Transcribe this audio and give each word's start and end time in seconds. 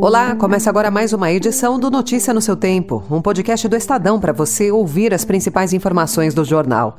Olá, 0.00 0.36
começa 0.36 0.70
agora 0.70 0.92
mais 0.92 1.12
uma 1.12 1.32
edição 1.32 1.78
do 1.78 1.90
Notícia 1.90 2.32
no 2.32 2.40
seu 2.40 2.56
Tempo, 2.56 3.02
um 3.10 3.20
podcast 3.20 3.66
do 3.66 3.74
Estadão 3.74 4.20
para 4.20 4.32
você 4.32 4.70
ouvir 4.70 5.12
as 5.12 5.24
principais 5.24 5.72
informações 5.72 6.32
do 6.32 6.44
jornal. 6.44 6.98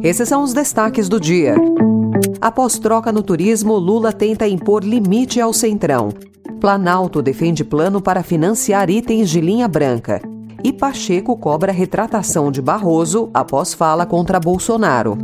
Esses 0.00 0.28
são 0.28 0.44
os 0.44 0.52
destaques 0.52 1.08
do 1.08 1.18
dia. 1.18 1.56
Após 2.40 2.78
troca 2.78 3.10
no 3.10 3.24
turismo, 3.24 3.74
Lula 3.74 4.12
tenta 4.12 4.46
impor 4.46 4.84
limite 4.84 5.40
ao 5.40 5.52
Centrão. 5.52 6.10
Planalto 6.60 7.20
defende 7.20 7.64
plano 7.64 8.00
para 8.00 8.22
financiar 8.22 8.88
itens 8.88 9.28
de 9.28 9.40
linha 9.40 9.66
branca. 9.66 10.22
E 10.62 10.72
Pacheco 10.72 11.36
cobra 11.36 11.72
retratação 11.72 12.52
de 12.52 12.62
Barroso 12.62 13.30
após 13.34 13.74
fala 13.74 14.06
contra 14.06 14.38
Bolsonaro. 14.38 15.18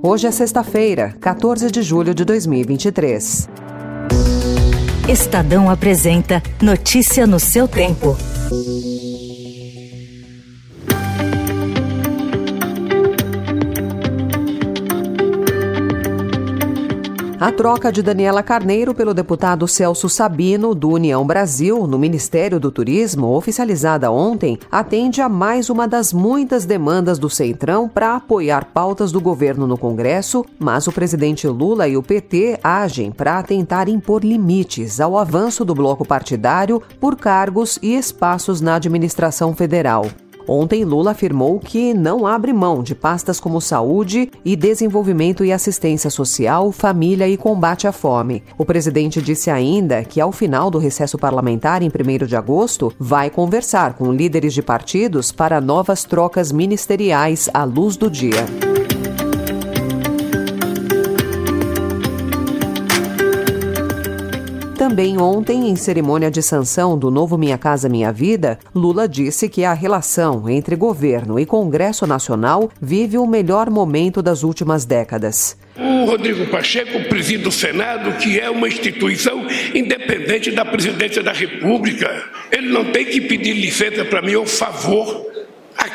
Hoje 0.00 0.28
é 0.28 0.30
sexta-feira, 0.30 1.14
14 1.20 1.68
de 1.68 1.82
julho 1.82 2.14
de 2.14 2.24
2023. 2.24 3.61
Estadão 5.08 5.68
apresenta 5.68 6.40
Notícia 6.60 7.26
no 7.26 7.40
seu 7.40 7.66
tempo. 7.66 8.16
A 17.42 17.50
troca 17.50 17.90
de 17.90 18.04
Daniela 18.04 18.40
Carneiro 18.40 18.94
pelo 18.94 19.12
deputado 19.12 19.66
Celso 19.66 20.08
Sabino, 20.08 20.76
do 20.76 20.90
União 20.90 21.26
Brasil, 21.26 21.88
no 21.88 21.98
Ministério 21.98 22.60
do 22.60 22.70
Turismo, 22.70 23.34
oficializada 23.34 24.12
ontem, 24.12 24.60
atende 24.70 25.20
a 25.20 25.28
mais 25.28 25.68
uma 25.68 25.88
das 25.88 26.12
muitas 26.12 26.64
demandas 26.64 27.18
do 27.18 27.28
Centrão 27.28 27.88
para 27.88 28.14
apoiar 28.14 28.66
pautas 28.66 29.10
do 29.10 29.20
governo 29.20 29.66
no 29.66 29.76
Congresso, 29.76 30.46
mas 30.56 30.86
o 30.86 30.92
presidente 30.92 31.48
Lula 31.48 31.88
e 31.88 31.96
o 31.96 32.02
PT 32.02 32.60
agem 32.62 33.10
para 33.10 33.42
tentar 33.42 33.88
impor 33.88 34.24
limites 34.24 35.00
ao 35.00 35.18
avanço 35.18 35.64
do 35.64 35.74
bloco 35.74 36.06
partidário 36.06 36.80
por 37.00 37.16
cargos 37.16 37.76
e 37.82 37.96
espaços 37.96 38.60
na 38.60 38.76
administração 38.76 39.52
federal. 39.52 40.06
Ontem, 40.46 40.84
Lula 40.84 41.12
afirmou 41.12 41.58
que 41.58 41.94
não 41.94 42.26
abre 42.26 42.52
mão 42.52 42.82
de 42.82 42.94
pastas 42.94 43.38
como 43.38 43.60
saúde 43.60 44.30
e 44.44 44.56
desenvolvimento 44.56 45.44
e 45.44 45.52
assistência 45.52 46.10
social, 46.10 46.72
família 46.72 47.28
e 47.28 47.36
combate 47.36 47.86
à 47.86 47.92
fome. 47.92 48.42
O 48.58 48.64
presidente 48.64 49.22
disse 49.22 49.50
ainda 49.50 50.02
que, 50.04 50.20
ao 50.20 50.32
final 50.32 50.70
do 50.70 50.78
recesso 50.78 51.18
parlamentar, 51.18 51.82
em 51.82 51.88
1 51.88 52.26
de 52.26 52.36
agosto, 52.36 52.92
vai 52.98 53.30
conversar 53.30 53.94
com 53.94 54.12
líderes 54.12 54.54
de 54.54 54.62
partidos 54.62 55.30
para 55.30 55.60
novas 55.60 56.04
trocas 56.04 56.50
ministeriais 56.50 57.48
à 57.52 57.64
luz 57.64 57.96
do 57.96 58.10
dia. 58.10 58.71
Também 64.92 65.18
ontem, 65.18 65.70
em 65.70 65.74
cerimônia 65.74 66.30
de 66.30 66.42
sanção 66.42 66.98
do 66.98 67.10
novo 67.10 67.38
Minha 67.38 67.56
Casa 67.56 67.88
Minha 67.88 68.12
Vida, 68.12 68.58
Lula 68.74 69.08
disse 69.08 69.48
que 69.48 69.64
a 69.64 69.72
relação 69.72 70.46
entre 70.50 70.76
governo 70.76 71.40
e 71.40 71.46
Congresso 71.46 72.06
Nacional 72.06 72.70
vive 72.78 73.16
o 73.16 73.26
melhor 73.26 73.70
momento 73.70 74.20
das 74.20 74.42
últimas 74.42 74.84
décadas. 74.84 75.56
O 75.78 76.04
Rodrigo 76.04 76.44
Pacheco 76.48 77.08
preside 77.08 77.48
o 77.48 77.50
Senado, 77.50 78.18
que 78.18 78.38
é 78.38 78.50
uma 78.50 78.68
instituição 78.68 79.46
independente 79.74 80.50
da 80.50 80.62
presidência 80.62 81.22
da 81.22 81.32
República. 81.32 82.10
Ele 82.50 82.68
não 82.68 82.92
tem 82.92 83.06
que 83.06 83.22
pedir 83.22 83.54
licença 83.54 84.04
para 84.04 84.20
mim 84.20 84.34
ou 84.34 84.44
favor 84.44 85.31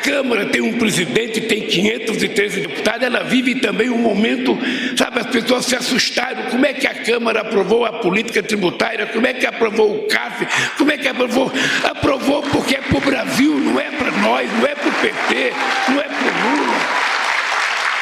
Câmara 0.02 0.46
tem 0.46 0.60
um 0.60 0.78
presidente, 0.78 1.40
tem 1.42 1.62
513 1.62 2.60
deputados, 2.60 3.02
ela 3.02 3.22
vive 3.22 3.56
também 3.56 3.90
um 3.90 3.98
momento, 3.98 4.58
sabe, 4.96 5.20
as 5.20 5.26
pessoas 5.26 5.66
se 5.66 5.76
assustaram. 5.76 6.50
Como 6.50 6.64
é 6.64 6.72
que 6.72 6.86
a 6.86 6.94
Câmara 6.94 7.40
aprovou 7.40 7.84
a 7.84 7.92
política 7.92 8.42
tributária? 8.42 9.06
Como 9.06 9.26
é 9.26 9.32
que 9.32 9.46
aprovou 9.46 9.96
o 9.96 10.06
CAF? 10.06 10.46
Como 10.76 10.90
é 10.90 10.98
que 10.98 11.08
aprovou? 11.08 11.52
Aprovou 11.84 12.42
porque 12.42 12.76
é 12.76 12.80
para 12.80 12.98
o 12.98 13.00
Brasil, 13.00 13.54
não 13.58 13.80
é 13.80 13.90
para 13.90 14.10
nós, 14.12 14.50
não 14.52 14.66
é 14.66 14.74
para 14.74 14.88
o 14.88 14.92
PT, 14.92 15.52
não 15.88 16.00
é 16.00 16.04
para 16.04 16.26
o 16.26 16.56
Lula. 16.56 16.78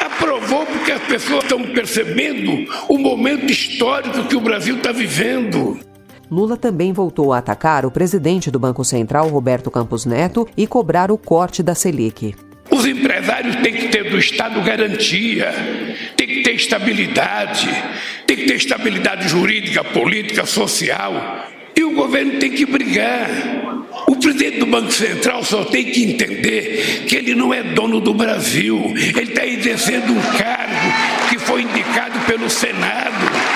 Aprovou 0.05 0.65
porque 0.65 0.91
as 0.91 1.01
pessoas 1.03 1.43
estão 1.43 1.61
percebendo 1.63 2.67
o 2.87 2.97
momento 2.97 3.51
histórico 3.51 4.23
que 4.25 4.35
o 4.35 4.41
Brasil 4.41 4.77
está 4.77 4.91
vivendo. 4.91 5.86
Lula 6.29 6.57
também 6.57 6.91
voltou 6.91 7.31
a 7.31 7.37
atacar 7.37 7.85
o 7.85 7.91
presidente 7.91 8.51
do 8.51 8.59
Banco 8.59 8.83
Central, 8.83 9.29
Roberto 9.29 9.71
Campos 9.71 10.05
Neto, 10.05 10.47
e 10.57 10.67
cobrar 10.67 11.11
o 11.11 11.17
corte 11.17 11.63
da 11.63 11.73
Selic. 11.73 12.35
Os 12.69 12.85
empresários 12.85 13.55
têm 13.57 13.73
que 13.73 13.87
ter 13.87 14.09
do 14.09 14.17
Estado 14.17 14.61
garantia, 14.61 15.53
tem 16.17 16.27
que 16.27 16.43
ter 16.43 16.51
estabilidade, 16.51 17.69
tem 18.25 18.37
que 18.37 18.45
ter 18.45 18.55
estabilidade 18.55 19.29
jurídica, 19.29 19.83
política, 19.85 20.45
social. 20.45 21.47
E 21.75 21.83
o 21.83 21.93
governo 21.93 22.39
tem 22.39 22.51
que 22.51 22.65
brigar. 22.65 23.29
O 24.07 24.15
presidente 24.15 24.59
do 24.59 24.65
Banco 24.65 24.91
Central 24.91 25.43
só 25.43 25.63
tem 25.63 25.85
que 25.85 26.03
entender 26.03 27.05
que 27.07 27.15
ele 27.15 27.35
não 27.35 27.53
é 27.53 27.63
dono 27.63 28.01
do 28.01 28.13
Brasil. 28.13 28.93
Ele 28.95 29.21
está 29.21 29.45
exercendo 29.45 30.11
um 30.11 30.21
cargo 30.37 31.29
que 31.29 31.39
foi 31.39 31.61
indicado 31.61 32.19
pelo 32.21 32.49
Senado. 32.49 33.46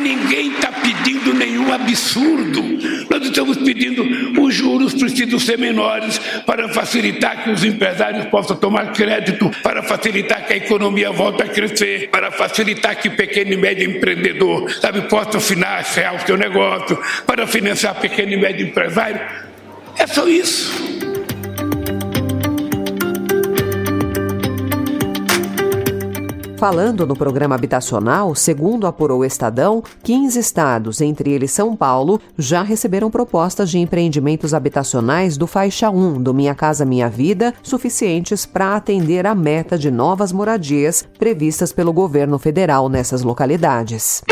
Ninguém 0.00 0.52
está 0.52 0.72
pedindo 0.72 1.34
nenhum 1.34 1.72
absurdo. 1.72 2.62
Nós 3.10 3.22
estamos 3.24 3.58
pedindo 3.58 4.02
os 4.40 4.54
juros 4.54 4.94
precisam 4.94 5.38
ser 5.38 5.58
menores 5.58 6.18
para 6.46 6.68
facilitar 6.68 7.44
que 7.44 7.50
os 7.50 7.64
empresários 7.64 8.26
possam 8.26 8.56
tomar 8.56 8.92
crédito, 8.92 9.50
para 9.62 9.82
facilitar 9.82 10.46
que 10.46 10.54
a 10.54 10.56
economia 10.56 11.10
volte 11.10 11.42
a 11.42 11.48
crescer, 11.48 12.08
para 12.10 12.30
facilitar 12.30 12.96
que 12.96 13.10
pequeno 13.10 13.52
e 13.52 13.56
médio 13.56 13.90
empreendedor, 13.90 14.70
sabe, 14.72 15.02
possa 15.02 15.40
financiar 15.40 16.14
o 16.14 16.26
seu 16.26 16.36
negócio, 16.36 16.98
para 17.26 17.46
financiar 17.46 17.94
pequeno 17.96 18.32
e 18.32 18.36
médio 18.36 18.66
empresário. 18.66 19.20
É 19.98 20.06
só 20.06 20.26
isso. 20.26 21.09
Falando 26.60 27.06
no 27.06 27.16
programa 27.16 27.54
habitacional, 27.54 28.34
segundo 28.34 28.86
apurou 28.86 29.20
o 29.20 29.24
Estadão, 29.24 29.82
15 30.02 30.38
estados, 30.38 31.00
entre 31.00 31.32
eles 31.32 31.52
São 31.52 31.74
Paulo, 31.74 32.20
já 32.36 32.60
receberam 32.60 33.10
propostas 33.10 33.70
de 33.70 33.78
empreendimentos 33.78 34.52
habitacionais 34.52 35.38
do 35.38 35.46
Faixa 35.46 35.88
1 35.88 36.22
do 36.22 36.34
Minha 36.34 36.54
Casa 36.54 36.84
Minha 36.84 37.08
Vida, 37.08 37.54
suficientes 37.62 38.44
para 38.44 38.76
atender 38.76 39.26
a 39.26 39.34
meta 39.34 39.78
de 39.78 39.90
novas 39.90 40.32
moradias 40.32 41.02
previstas 41.18 41.72
pelo 41.72 41.94
governo 41.94 42.38
federal 42.38 42.90
nessas 42.90 43.22
localidades. 43.22 44.22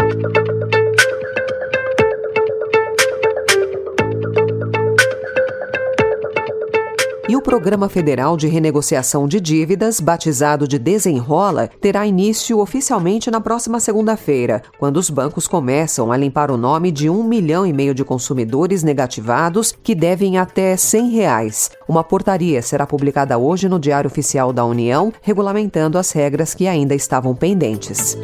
E 7.29 7.37
o 7.37 7.43
Programa 7.43 7.91
Federal 7.91 8.39
de 8.39 8.49
Renegociação 8.49 9.29
de 9.29 9.39
Dívidas, 9.39 10.01
batizado 10.01 10.67
de 10.67 10.79
Desenrola, 10.79 11.69
terá 11.79 12.07
início 12.07 12.59
oficialmente 12.59 13.31
na 13.31 13.39
próxima 13.39 13.79
segunda-feira, 13.81 14.63
quando 14.79 14.97
os 14.97 15.11
bancos 15.11 15.47
começam 15.47 16.11
a 16.11 16.17
limpar 16.17 16.51
o 16.51 16.57
nome 16.57 16.91
de 16.91 17.11
um 17.11 17.23
milhão 17.23 17.67
e 17.67 17.73
meio 17.73 17.95
de 17.95 18.03
consumidores 18.03 18.83
negativados 18.83 19.73
que 19.83 19.95
devem 19.95 20.39
até 20.39 20.75
100 20.75 21.11
reais. 21.11 21.71
Uma 21.87 22.03
portaria 22.03 22.63
será 22.63 22.87
publicada 22.87 23.37
hoje 23.37 23.69
no 23.69 23.79
Diário 23.79 24.09
Oficial 24.09 24.51
da 24.51 24.65
União, 24.65 25.13
regulamentando 25.21 25.99
as 25.99 26.11
regras 26.13 26.55
que 26.55 26.67
ainda 26.67 26.95
estavam 26.95 27.35
pendentes. 27.35 28.17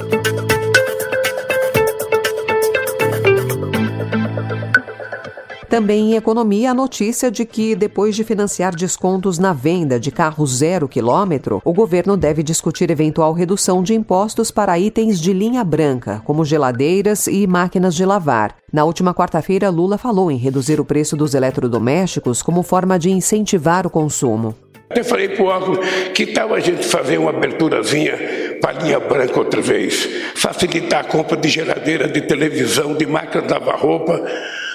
Também 5.74 6.12
em 6.12 6.14
economia, 6.14 6.70
a 6.70 6.74
notícia 6.74 7.32
de 7.32 7.44
que, 7.44 7.74
depois 7.74 8.14
de 8.14 8.22
financiar 8.22 8.76
descontos 8.76 9.40
na 9.40 9.52
venda 9.52 9.98
de 9.98 10.12
carros 10.12 10.58
zero 10.58 10.86
quilômetro, 10.86 11.60
o 11.64 11.72
governo 11.72 12.16
deve 12.16 12.44
discutir 12.44 12.92
eventual 12.92 13.32
redução 13.32 13.82
de 13.82 13.92
impostos 13.92 14.52
para 14.52 14.78
itens 14.78 15.21
de 15.21 15.32
linha 15.32 15.65
branca, 15.65 16.22
como 16.24 16.44
geladeiras 16.44 17.26
e 17.26 17.44
máquinas 17.48 17.97
de 17.97 18.06
lavar. 18.06 18.54
Na 18.72 18.84
última 18.84 19.12
quarta-feira, 19.12 19.68
Lula 19.68 19.98
falou 19.98 20.30
em 20.30 20.36
reduzir 20.36 20.78
o 20.78 20.84
preço 20.84 21.16
dos 21.16 21.34
eletrodomésticos 21.34 22.41
como 22.41 22.62
forma 22.62 22.97
de 22.97 23.10
incentivar 23.10 23.84
o 23.84 23.91
consumo. 23.91 24.54
Até 24.88 25.03
falei 25.03 25.30
para 25.30 25.42
o 25.42 25.48
órgão 25.48 25.80
que 26.15 26.27
tal 26.27 26.54
a 26.54 26.60
gente 26.60 26.86
fazer 26.86 27.18
uma 27.18 27.30
aberturazinha 27.30 28.16
para 28.60 28.78
a 28.78 28.80
linha 28.80 29.00
branca 29.00 29.41
outra 29.41 29.60
vez, 29.60 30.09
facilitar 30.36 31.00
a 31.00 31.09
compra 31.09 31.36
de 31.36 31.48
geladeira, 31.48 32.06
de 32.06 32.20
televisão, 32.20 32.94
de 32.94 33.06
máquina 33.06 33.42
de 33.42 33.53
lavar 33.53 33.80
roupa. 33.80 34.22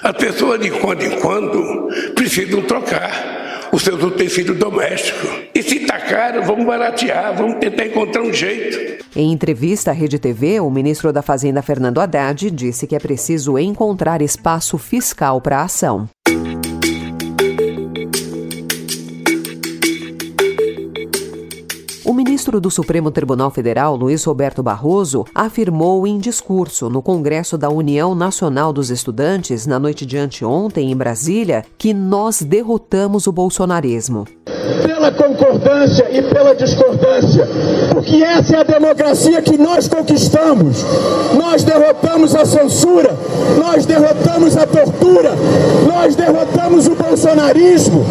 As 0.04 0.16
pessoas, 0.16 0.60
de 0.62 0.72
quando 0.72 1.04
em 1.04 1.20
quando, 1.20 1.90
precisam 2.16 2.62
trocar 2.62 3.70
os 3.72 3.82
seus 3.82 4.02
utensílios 4.02 4.58
domésticos. 4.58 5.30
E 5.54 5.62
se 5.62 5.78
está 5.78 6.00
caro, 6.00 6.44
vamos 6.44 6.66
baratear, 6.66 7.36
vamos 7.36 7.60
tentar 7.60 7.86
encontrar 7.86 8.22
um 8.22 8.34
jeito. 8.34 9.04
Em 9.16 9.32
entrevista 9.32 9.92
à 9.92 9.94
Rede 9.94 10.18
TV, 10.18 10.60
o 10.60 10.70
ministro 10.70 11.12
da 11.12 11.22
Fazenda, 11.22 11.62
Fernando 11.62 12.00
Haddad, 12.00 12.50
disse 12.52 12.88
que 12.88 12.96
é 12.96 13.00
preciso 13.00 13.58
encontrar 13.58 14.22
espaço 14.22 14.78
fiscal 14.78 15.42
para 15.42 15.60
a 15.60 15.64
ação. 15.64 16.08
Ministro 22.40 22.62
do 22.62 22.72
Supremo 22.72 23.12
Tribunal 23.12 23.52
Federal, 23.52 23.98
Luiz 23.98 24.24
Roberto 24.24 24.64
Barroso, 24.64 25.26
afirmou 25.36 26.08
em 26.08 26.18
discurso 26.18 26.90
no 26.90 27.02
Congresso 27.02 27.58
da 27.58 27.70
União 27.70 28.16
Nacional 28.16 28.72
dos 28.72 28.90
Estudantes, 28.90 29.68
na 29.68 29.78
noite 29.78 30.06
de 30.06 30.18
anteontem, 30.18 30.90
em 30.90 30.96
Brasília, 30.96 31.66
que 31.78 31.94
nós 31.94 32.42
derrotamos 32.42 33.28
o 33.28 33.34
bolsonarismo. 33.34 34.26
Pela 34.86 35.12
concordância 35.12 36.08
e 36.10 36.22
pela 36.34 36.56
porque 37.92 38.24
essa 38.24 38.58
é 38.58 38.60
a 38.60 38.64
democracia 38.64 39.42
que 39.42 39.58
nós 39.58 39.88
conquistamos. 39.88 40.84
Nós 41.38 41.64
derrotamos 41.64 42.36
a 42.36 42.46
censura, 42.46 43.16
nós 43.58 43.86
derrotamos 43.86 44.58
a 44.58 44.66
tortura, 44.66 45.34
nós 45.88 46.16
derrotamos 46.16 46.88
o 46.88 46.96
bolsonarismo 46.96 48.06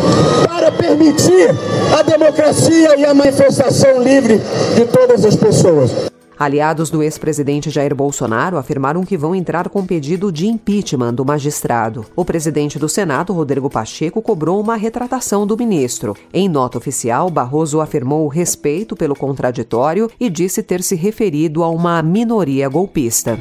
para 0.46 0.73
permitir 0.73 1.55
a 1.99 2.02
democracia 2.02 2.99
e 2.99 3.05
a 3.05 3.14
manifestação 3.14 4.02
livre 4.02 4.40
de 4.75 4.85
todas 4.87 5.25
as 5.25 5.37
pessoas. 5.37 6.18
Aliados 6.38 6.88
do 6.88 7.02
ex-presidente 7.02 7.69
Jair 7.69 7.94
Bolsonaro 7.94 8.56
afirmaram 8.56 9.05
que 9.05 9.17
vão 9.17 9.35
entrar 9.35 9.69
com 9.69 9.85
pedido 9.85 10.31
de 10.31 10.46
impeachment 10.46 11.14
do 11.14 11.25
magistrado. 11.25 12.06
O 12.14 12.25
presidente 12.25 12.79
do 12.79 12.88
Senado, 12.88 13.32
Rodrigo 13.32 13.69
Pacheco, 13.69 14.23
cobrou 14.23 14.61
uma 14.61 14.76
retratação 14.76 15.44
do 15.44 15.56
ministro. 15.56 16.17
Em 16.32 16.49
nota 16.49 16.79
oficial, 16.79 17.29
Barroso 17.29 17.81
afirmou 17.81 18.29
respeito 18.29 18.94
pelo 18.94 19.17
contraditório 19.17 20.08
e 20.20 20.31
disse 20.31 20.62
ter 20.62 20.82
se 20.82 20.94
referido 20.94 21.64
a 21.64 21.69
uma 21.69 22.00
minoria 22.02 22.69
golpista. 22.69 23.37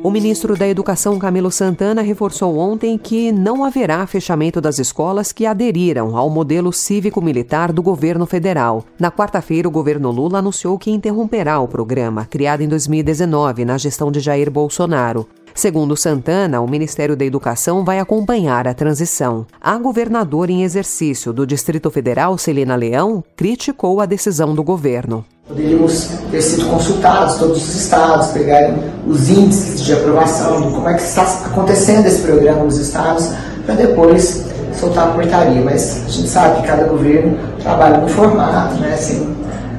O 0.00 0.12
ministro 0.12 0.56
da 0.56 0.66
Educação, 0.66 1.18
Camilo 1.18 1.50
Santana, 1.50 2.02
reforçou 2.02 2.56
ontem 2.56 2.96
que 2.96 3.32
não 3.32 3.64
haverá 3.64 4.06
fechamento 4.06 4.60
das 4.60 4.78
escolas 4.78 5.32
que 5.32 5.44
aderiram 5.44 6.16
ao 6.16 6.30
modelo 6.30 6.72
cívico-militar 6.72 7.72
do 7.72 7.82
governo 7.82 8.24
federal. 8.24 8.84
Na 8.98 9.10
quarta-feira, 9.10 9.66
o 9.66 9.72
governo 9.72 10.12
Lula 10.12 10.38
anunciou 10.38 10.78
que 10.78 10.92
interromperá 10.92 11.58
o 11.58 11.66
programa, 11.66 12.24
criado 12.24 12.60
em 12.60 12.68
2019 12.68 13.64
na 13.64 13.76
gestão 13.76 14.12
de 14.12 14.20
Jair 14.20 14.48
Bolsonaro. 14.50 15.26
Segundo 15.52 15.96
Santana, 15.96 16.60
o 16.60 16.70
Ministério 16.70 17.16
da 17.16 17.24
Educação 17.24 17.84
vai 17.84 17.98
acompanhar 17.98 18.68
a 18.68 18.74
transição. 18.74 19.44
A 19.60 19.76
governadora 19.76 20.52
em 20.52 20.62
exercício 20.62 21.32
do 21.32 21.44
Distrito 21.44 21.90
Federal, 21.90 22.38
Celina 22.38 22.76
Leão, 22.76 23.24
criticou 23.34 24.00
a 24.00 24.06
decisão 24.06 24.54
do 24.54 24.62
governo. 24.62 25.24
Poderíamos 25.48 26.08
ter 26.30 26.42
sido 26.42 26.66
consultados, 26.66 27.36
todos 27.36 27.56
os 27.56 27.74
estados, 27.74 28.28
pegarem 28.32 28.76
os 29.06 29.30
índices 29.30 29.80
de 29.80 29.94
aprovação, 29.94 30.60
de 30.60 30.74
como 30.74 30.86
é 30.86 30.92
que 30.92 31.00
está 31.00 31.22
acontecendo 31.22 32.06
esse 32.06 32.20
programa 32.20 32.64
nos 32.64 32.76
estados, 32.76 33.30
para 33.64 33.74
depois 33.76 34.44
soltar 34.78 35.08
a 35.08 35.12
portaria. 35.12 35.62
Mas 35.62 36.02
a 36.06 36.10
gente 36.10 36.28
sabe 36.28 36.60
que 36.60 36.66
cada 36.66 36.84
governo 36.84 37.38
trabalha 37.62 37.96
no 37.96 38.08
formato, 38.08 38.74
né, 38.74 38.94
sem 38.98 39.34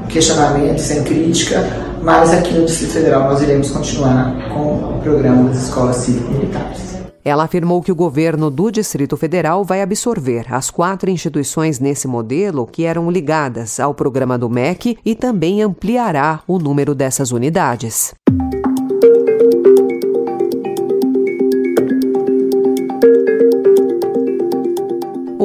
questionamento, 0.07 0.79
sem 0.79 1.03
crítica, 1.03 1.63
mas 2.01 2.33
aqui 2.33 2.51
no 2.55 2.65
Distrito 2.65 2.93
Federal 2.93 3.25
nós 3.25 3.39
iremos 3.43 3.69
continuar 3.69 4.33
com 4.51 4.73
o 4.73 4.99
programa 5.03 5.49
das 5.49 5.65
escolas 5.65 5.97
cívico-militares. 5.97 6.88
Ela 7.23 7.43
afirmou 7.43 7.81
que 7.81 7.91
o 7.91 7.95
governo 7.95 8.49
do 8.49 8.71
Distrito 8.71 9.17
Federal 9.17 9.63
vai 9.63 9.81
absorver 9.81 10.45
as 10.53 10.69
quatro 10.69 11.09
instituições 11.09 11.79
nesse 11.79 12.07
modelo 12.07 12.65
que 12.65 12.85
eram 12.85 13.11
ligadas 13.11 13.79
ao 13.79 13.93
programa 13.93 14.37
do 14.37 14.49
MEC 14.49 14.97
e 15.05 15.15
também 15.15 15.61
ampliará 15.61 16.41
o 16.47 16.57
número 16.57 16.95
dessas 16.95 17.31
unidades. 17.31 18.13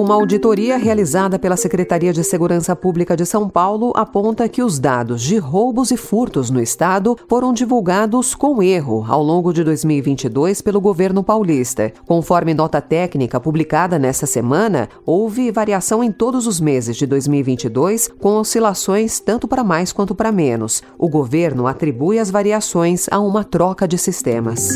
Uma 0.05 0.17
auditoria 0.17 0.77
realizada 0.77 1.39
pela 1.39 1.57
Secretaria 1.57 2.13
de 2.13 2.23
Segurança 2.23 2.77
Pública 2.77 3.17
de 3.17 3.25
São 3.25 3.49
Paulo 3.49 3.91
aponta 3.97 4.47
que 4.51 4.63
os 4.63 4.79
dados 4.79 5.23
de 5.23 5.39
roubos 5.39 5.91
e 5.91 5.97
furtos 5.97 6.51
no 6.51 6.61
estado 6.61 7.17
foram 7.27 7.55
divulgados 7.55 8.35
com 8.35 8.63
erro 8.63 9.07
ao 9.09 9.23
longo 9.23 9.51
de 9.51 9.65
2022 9.65 10.61
pelo 10.61 10.79
governo 10.79 11.25
paulista. 11.25 11.91
Conforme 12.07 12.53
nota 12.53 12.83
técnica 12.83 13.41
publicada 13.41 13.99
nesta 13.99 14.27
semana, 14.27 14.91
houve 15.07 15.51
variação 15.51 16.05
em 16.05 16.13
todos 16.13 16.47
os 16.47 16.61
meses 16.61 16.99
de 16.99 17.07
2022, 17.07 18.11
com 18.21 18.37
oscilações 18.37 19.19
tanto 19.21 19.49
para 19.49 19.65
mais 19.65 19.91
quanto 19.91 20.15
para 20.15 20.31
menos. 20.31 20.83
O 20.99 21.09
governo 21.09 21.67
atribui 21.67 22.19
as 22.19 22.31
variações 22.31 23.07
a 23.11 23.19
uma 23.19 23.43
troca 23.43 23.89
de 23.89 23.97
sistemas. 23.97 24.69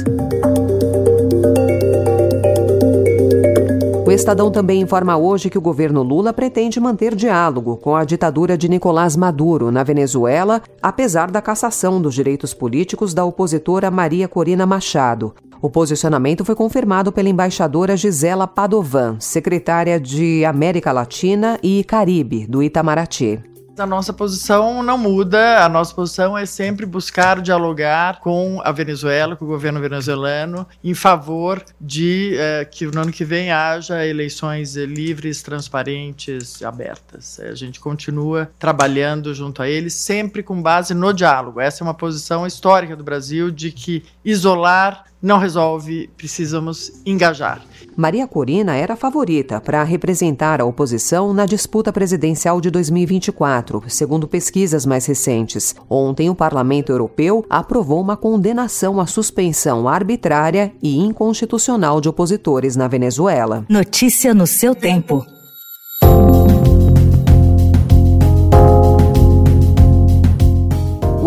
Estadão 4.19 4.51
também 4.51 4.81
informa 4.81 5.17
hoje 5.17 5.49
que 5.49 5.57
o 5.57 5.61
governo 5.61 6.03
Lula 6.03 6.33
pretende 6.33 6.81
manter 6.81 7.15
diálogo 7.15 7.77
com 7.77 7.95
a 7.95 8.05
ditadura 8.05 8.59
de 8.59 8.69
Nicolás 8.69 9.15
Maduro 9.15 9.71
na 9.71 9.85
Venezuela, 9.85 10.61
apesar 10.83 11.31
da 11.31 11.41
cassação 11.41 12.03
dos 12.03 12.17
direitos 12.17 12.53
políticos 12.53 13.15
da 13.15 13.25
opositora 13.25 13.93
Maria 13.93 14.27
Corina 14.27 14.67
Machado. 14.67 15.37
O 15.63 15.71
posicionamento 15.71 16.45
foi 16.45 16.57
confirmado 16.57 17.13
pela 17.13 17.29
embaixadora 17.29 17.97
Gisela 17.97 18.49
Padovan, 18.49 19.19
secretária 19.21 20.01
de 20.01 20.45
América 20.45 20.91
Latina 20.91 21.57
e 21.63 21.85
Caribe 21.85 22.45
do 22.45 22.61
Itamaraty 22.61 23.41
a 23.79 23.87
nossa 23.87 24.13
posição 24.13 24.83
não 24.83 24.99
muda, 24.99 25.65
a 25.65 25.69
nossa 25.69 25.95
posição 25.95 26.37
é 26.37 26.45
sempre 26.47 26.85
buscar 26.85 27.41
dialogar 27.41 28.21
com 28.21 28.61
a 28.65 28.73
Venezuela, 28.73 29.37
com 29.37 29.45
o 29.45 29.49
governo 29.49 29.81
venezuelano, 29.81 30.67
em 30.83 30.95
favor 30.95 31.63
de 31.81 32.35
eh, 32.37 32.65
que 32.65 32.87
no 32.87 33.01
ano 33.01 33.13
que 33.13 33.25
vem 33.25 33.51
haja 33.51 34.07
eleições 34.07 34.77
livres, 34.77 35.43
transparentes 35.43 36.63
abertas. 36.63 37.41
A 37.41 37.55
gente 37.55 37.81
continua 37.81 38.51
trabalhando 38.59 39.35
junto 39.35 39.63
a 39.63 39.69
eles, 39.69 39.95
sempre 39.95 40.43
com 40.43 40.61
base 40.61 40.95
no 40.95 41.13
diálogo. 41.13 41.61
Essa 41.61 41.83
é 41.83 41.85
uma 41.85 41.95
posição 41.95 42.47
histórica 42.47 42.97
do 42.97 43.05
Brasil 43.05 43.51
de 43.51 43.71
que 43.71 44.05
isolar 44.25 45.05
não 45.21 45.39
resolve, 45.39 46.09
precisamos 46.17 46.93
engajar. 47.05 47.63
Maria 47.97 48.27
Corina 48.29 48.77
era 48.77 48.95
a 48.95 48.97
favorita 48.97 49.61
para 49.61 49.83
representar 49.83 50.61
a 50.61 50.65
oposição 50.65 51.35
na 51.35 51.47
disputa 51.47 51.93
presidencial 51.93 52.61
de 52.61 52.71
2024, 52.71 53.83
segundo 53.89 54.29
pesquisas 54.29 54.87
mais 54.87 55.07
recentes. 55.07 55.75
Ontem, 55.91 56.31
o 56.31 56.35
Parlamento 56.35 56.93
Europeu 56.93 57.45
aprovou 57.51 58.01
uma 58.01 58.17
condenação 58.17 59.01
à 59.01 59.07
suspensão 59.07 59.89
arbitrária 59.89 60.73
e 60.83 60.99
inconstitucional 60.99 62.01
de 62.01 62.09
opositores 62.09 62.77
na 62.77 62.87
Venezuela. 62.87 63.65
Notícia 63.69 64.33
no 64.33 64.47
seu 64.47 64.75
tempo. 64.75 65.38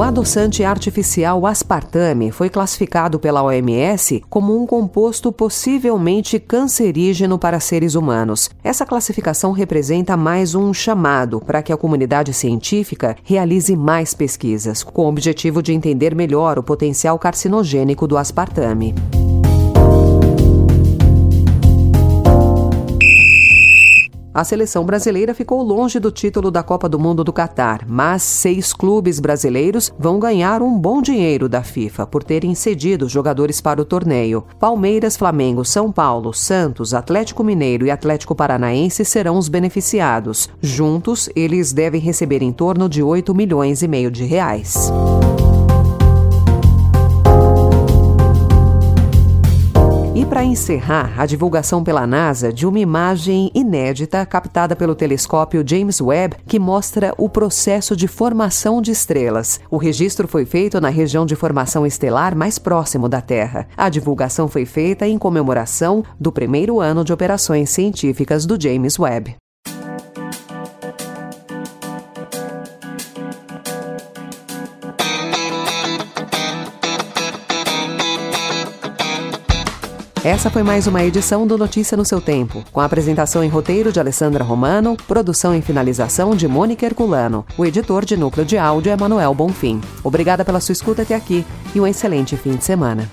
O 0.02 0.04
adoçante 0.04 0.64
artificial 0.64 1.46
aspartame 1.46 2.32
foi 2.32 2.50
classificado 2.50 3.20
pela 3.20 3.44
OMS 3.44 4.24
como 4.32 4.60
um 4.60 4.66
composto 4.66 5.32
possivelmente 5.32 6.40
cancerígeno 6.40 7.38
para 7.38 7.60
seres 7.60 7.94
humanos. 7.94 8.50
Essa 8.64 8.84
classificação 8.84 9.52
representa 9.52 10.18
mais 10.18 10.56
um 10.56 10.74
chamado 10.74 11.40
para 11.40 11.62
que 11.62 11.72
a 11.72 11.78
comunidade 11.78 12.34
científica 12.34 13.16
realize 13.24 13.76
mais 13.76 14.16
pesquisas, 14.16 14.82
com 14.82 15.04
o 15.04 15.08
objetivo 15.08 15.62
de 15.62 15.72
entender 15.72 16.16
melhor 16.16 16.58
o 16.58 16.64
potencial 16.64 17.20
carcinogênico 17.20 18.08
do 18.08 18.18
aspartame. 18.18 18.96
A 24.34 24.46
seleção 24.46 24.86
brasileira 24.86 25.34
ficou 25.34 25.62
longe 25.62 26.00
do 26.00 26.10
título 26.10 26.50
da 26.50 26.64
Copa 26.64 26.88
do 26.88 26.98
Mundo 26.98 27.22
do 27.22 27.34
Catar, 27.34 27.86
mas 27.86 28.24
seis 28.24 28.72
clubes 28.72 29.20
brasileiros 29.20 29.92
vão 30.00 30.20
ganhar 30.20 30.62
um 30.62 30.80
bom 30.80 31.02
dinheiro 31.02 31.50
da 31.50 31.62
FIFA 31.64 32.08
por 32.08 32.24
terem 32.24 32.56
cedido 32.56 33.10
jogadores 33.10 33.60
para 33.60 33.82
o 33.82 33.86
torneio. 33.86 34.46
Palmeiras, 34.58 35.18
Flamengo, 35.18 35.66
São 35.66 35.92
Paulo, 35.92 36.34
Santos, 36.34 36.94
Atlético 36.94 37.44
Mineiro 37.44 37.86
e 37.86 37.92
Atlético 37.92 38.34
Paranaense 38.34 39.04
serão 39.04 39.38
os 39.38 39.50
beneficiados. 39.50 40.50
Juntos, 40.62 41.30
eles 41.36 41.74
devem 41.74 42.00
receber 42.00 42.42
em 42.42 42.54
torno 42.54 42.88
de 42.88 43.04
8 43.04 43.36
milhões 43.36 43.84
e 43.84 43.88
meio 43.88 44.10
de 44.10 44.24
reais. 44.24 44.90
Encerrar, 50.52 51.14
a 51.18 51.26
divulgação 51.26 51.82
pela 51.84 52.06
NASA 52.06 52.52
de 52.52 52.68
uma 52.68 52.80
imagem 52.80 53.50
inédita 53.56 54.26
captada 54.26 54.76
pelo 54.76 54.94
telescópio 54.94 55.64
James 55.66 56.02
Webb 56.02 56.36
que 56.46 56.60
mostra 56.60 57.14
o 57.18 57.30
processo 57.30 57.96
de 57.96 58.08
formação 58.08 58.82
de 58.82 58.92
estrelas. 58.92 59.62
O 59.70 59.78
registro 59.78 60.28
foi 60.28 60.46
feito 60.46 60.82
na 60.82 60.90
região 60.90 61.26
de 61.26 61.36
formação 61.36 61.86
estelar 61.86 62.36
mais 62.36 62.60
próximo 62.60 63.08
da 63.08 63.22
Terra. 63.22 63.68
A 63.78 63.90
divulgação 63.90 64.48
foi 64.48 64.66
feita 64.66 65.08
em 65.08 65.18
comemoração 65.18 66.04
do 66.20 66.32
primeiro 66.32 66.82
ano 66.82 67.04
de 67.04 67.14
operações 67.14 67.70
científicas 67.70 68.46
do 68.46 68.62
James 68.62 69.00
Webb. 69.00 69.41
Essa 80.24 80.52
foi 80.52 80.62
mais 80.62 80.86
uma 80.86 81.04
edição 81.04 81.48
do 81.48 81.58
Notícia 81.58 81.98
no 81.98 82.06
seu 82.06 82.22
Tempo, 82.22 82.64
com 82.72 82.80
apresentação 82.80 83.44
em 83.44 83.48
roteiro 83.48 83.92
de 83.92 84.00
Alessandra 84.00 84.44
Romano, 84.44 84.96
produção 85.08 85.56
e 85.56 85.64
finalização 85.64 86.36
de 86.36 86.48
Mônica 86.48 86.86
Herculano. 86.86 87.44
O 87.58 87.66
editor 87.66 88.06
de 88.06 88.16
núcleo 88.16 88.46
de 88.46 88.56
áudio 88.56 88.92
é 88.92 88.96
Manuel 88.96 89.34
Bonfim. 89.34 89.82
Obrigada 90.04 90.46
pela 90.46 90.60
sua 90.60 90.74
escuta 90.74 91.02
até 91.02 91.16
aqui 91.16 91.44
e 91.74 91.82
um 91.82 91.88
excelente 91.88 92.38
fim 92.38 92.56
de 92.56 92.64
semana. 92.64 93.10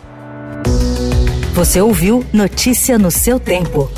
Você 1.54 1.80
ouviu 1.80 2.22
Notícia 2.30 2.98
no 2.98 3.10
seu 3.10 3.40
tempo. 3.40 3.90